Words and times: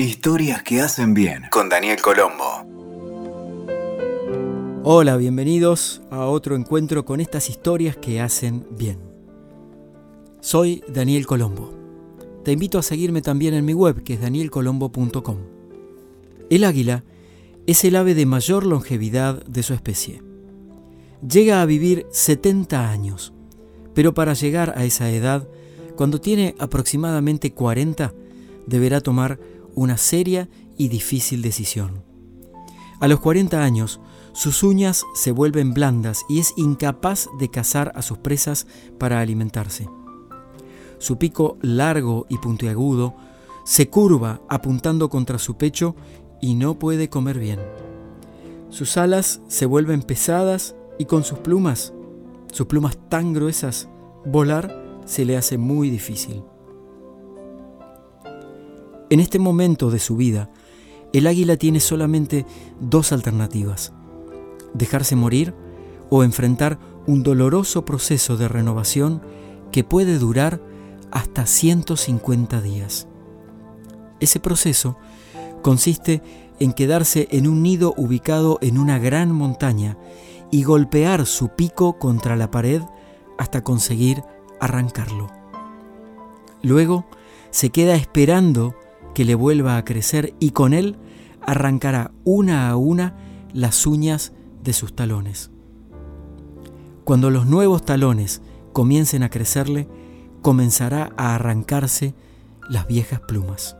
Historias 0.00 0.64
que 0.64 0.80
hacen 0.80 1.14
bien 1.14 1.44
con 1.52 1.68
Daniel 1.68 2.02
Colombo. 2.02 2.66
Hola, 4.82 5.16
bienvenidos 5.16 6.02
a 6.10 6.26
otro 6.26 6.56
encuentro 6.56 7.04
con 7.04 7.20
estas 7.20 7.48
historias 7.48 7.96
que 7.96 8.20
hacen 8.20 8.66
bien. 8.72 8.98
Soy 10.40 10.82
Daniel 10.88 11.26
Colombo. 11.26 11.72
Te 12.42 12.50
invito 12.50 12.80
a 12.80 12.82
seguirme 12.82 13.22
también 13.22 13.54
en 13.54 13.64
mi 13.64 13.72
web 13.72 14.02
que 14.02 14.14
es 14.14 14.20
danielcolombo.com. 14.20 15.36
El 16.50 16.64
águila 16.64 17.04
es 17.68 17.84
el 17.84 17.94
ave 17.94 18.16
de 18.16 18.26
mayor 18.26 18.66
longevidad 18.66 19.44
de 19.44 19.62
su 19.62 19.74
especie. 19.74 20.22
Llega 21.22 21.62
a 21.62 21.66
vivir 21.66 22.04
70 22.10 22.90
años, 22.90 23.32
pero 23.94 24.12
para 24.12 24.34
llegar 24.34 24.74
a 24.76 24.84
esa 24.84 25.08
edad, 25.12 25.46
cuando 25.94 26.20
tiene 26.20 26.56
aproximadamente 26.58 27.52
40, 27.52 28.12
deberá 28.66 29.00
tomar 29.00 29.38
una 29.74 29.96
seria 29.96 30.48
y 30.76 30.88
difícil 30.88 31.42
decisión. 31.42 32.04
A 33.00 33.08
los 33.08 33.20
40 33.20 33.62
años, 33.62 34.00
sus 34.32 34.62
uñas 34.62 35.04
se 35.14 35.30
vuelven 35.30 35.74
blandas 35.74 36.24
y 36.28 36.38
es 36.40 36.54
incapaz 36.56 37.28
de 37.38 37.50
cazar 37.50 37.92
a 37.94 38.02
sus 38.02 38.18
presas 38.18 38.66
para 38.98 39.20
alimentarse. 39.20 39.88
Su 40.98 41.18
pico 41.18 41.58
largo 41.60 42.26
y 42.28 42.38
puntiagudo 42.38 43.14
se 43.64 43.88
curva 43.90 44.40
apuntando 44.48 45.08
contra 45.08 45.38
su 45.38 45.56
pecho 45.56 45.94
y 46.40 46.54
no 46.54 46.78
puede 46.78 47.08
comer 47.08 47.38
bien. 47.38 47.60
Sus 48.70 48.96
alas 48.96 49.40
se 49.48 49.66
vuelven 49.66 50.02
pesadas 50.02 50.74
y 50.98 51.04
con 51.04 51.24
sus 51.24 51.38
plumas, 51.38 51.92
sus 52.52 52.66
plumas 52.66 52.98
tan 53.08 53.32
gruesas, 53.32 53.88
volar 54.24 55.00
se 55.04 55.24
le 55.24 55.36
hace 55.36 55.58
muy 55.58 55.90
difícil. 55.90 56.42
En 59.10 59.20
este 59.20 59.38
momento 59.38 59.90
de 59.90 59.98
su 59.98 60.16
vida, 60.16 60.50
el 61.12 61.26
águila 61.26 61.56
tiene 61.56 61.80
solamente 61.80 62.46
dos 62.80 63.12
alternativas, 63.12 63.92
dejarse 64.72 65.14
morir 65.14 65.54
o 66.10 66.24
enfrentar 66.24 66.78
un 67.06 67.22
doloroso 67.22 67.84
proceso 67.84 68.36
de 68.36 68.48
renovación 68.48 69.22
que 69.70 69.84
puede 69.84 70.18
durar 70.18 70.60
hasta 71.10 71.46
150 71.46 72.60
días. 72.60 73.06
Ese 74.20 74.40
proceso 74.40 74.96
consiste 75.62 76.22
en 76.58 76.72
quedarse 76.72 77.28
en 77.30 77.46
un 77.46 77.62
nido 77.62 77.94
ubicado 77.96 78.58
en 78.62 78.78
una 78.78 78.98
gran 78.98 79.32
montaña 79.32 79.98
y 80.50 80.62
golpear 80.62 81.26
su 81.26 81.48
pico 81.50 81.98
contra 81.98 82.36
la 82.36 82.50
pared 82.50 82.82
hasta 83.38 83.62
conseguir 83.62 84.22
arrancarlo. 84.60 85.28
Luego 86.62 87.04
se 87.50 87.70
queda 87.70 87.96
esperando 87.96 88.74
que 89.14 89.24
le 89.24 89.34
vuelva 89.34 89.76
a 89.76 89.84
crecer 89.84 90.34
y 90.40 90.50
con 90.50 90.74
él 90.74 90.96
arrancará 91.40 92.10
una 92.24 92.68
a 92.68 92.76
una 92.76 93.16
las 93.52 93.86
uñas 93.86 94.32
de 94.62 94.72
sus 94.72 94.94
talones. 94.94 95.50
Cuando 97.04 97.30
los 97.30 97.46
nuevos 97.46 97.84
talones 97.84 98.42
comiencen 98.72 99.22
a 99.22 99.30
crecerle, 99.30 99.88
comenzará 100.42 101.12
a 101.16 101.34
arrancarse 101.34 102.14
las 102.68 102.86
viejas 102.86 103.20
plumas. 103.20 103.76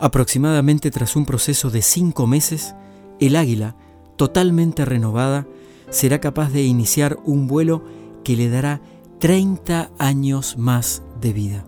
Aproximadamente 0.00 0.90
tras 0.90 1.16
un 1.16 1.24
proceso 1.24 1.70
de 1.70 1.82
cinco 1.82 2.26
meses, 2.26 2.74
el 3.20 3.36
águila, 3.36 3.76
totalmente 4.16 4.84
renovada, 4.84 5.46
será 5.90 6.20
capaz 6.20 6.50
de 6.50 6.62
iniciar 6.62 7.18
un 7.24 7.46
vuelo 7.46 7.84
que 8.22 8.36
le 8.36 8.48
dará 8.48 8.80
30 9.18 9.90
años 9.98 10.56
más 10.58 11.02
de 11.20 11.32
vida. 11.32 11.64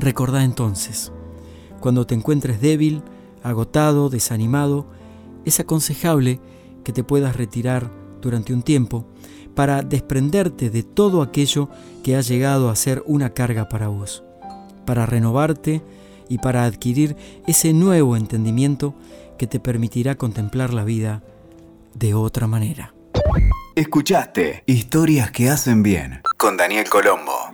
Recordá 0.00 0.44
entonces, 0.44 1.12
cuando 1.80 2.06
te 2.06 2.14
encuentres 2.14 2.60
débil, 2.60 3.02
agotado, 3.42 4.08
desanimado, 4.08 4.86
es 5.44 5.60
aconsejable 5.60 6.40
que 6.82 6.92
te 6.92 7.04
puedas 7.04 7.36
retirar 7.36 7.90
durante 8.20 8.52
un 8.54 8.62
tiempo 8.62 9.06
para 9.54 9.82
desprenderte 9.82 10.70
de 10.70 10.82
todo 10.82 11.22
aquello 11.22 11.68
que 12.02 12.16
ha 12.16 12.20
llegado 12.20 12.70
a 12.70 12.76
ser 12.76 13.02
una 13.06 13.30
carga 13.30 13.68
para 13.68 13.88
vos, 13.88 14.24
para 14.84 15.06
renovarte 15.06 15.82
y 16.28 16.38
para 16.38 16.64
adquirir 16.64 17.16
ese 17.46 17.72
nuevo 17.72 18.16
entendimiento 18.16 18.94
que 19.38 19.46
te 19.46 19.60
permitirá 19.60 20.16
contemplar 20.16 20.72
la 20.72 20.84
vida 20.84 21.22
de 21.94 22.14
otra 22.14 22.46
manera. 22.46 22.94
Escuchaste 23.74 24.62
Historias 24.66 25.30
que 25.30 25.50
hacen 25.50 25.82
bien 25.82 26.22
con 26.36 26.56
Daniel 26.56 26.88
Colombo. 26.88 27.53